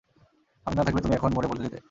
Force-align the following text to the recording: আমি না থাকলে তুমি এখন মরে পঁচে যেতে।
আমি 0.65 0.75
না 0.75 0.83
থাকলে 0.83 1.01
তুমি 1.01 1.13
এখন 1.15 1.31
মরে 1.33 1.47
পঁচে 1.47 1.63
যেতে। 1.63 1.79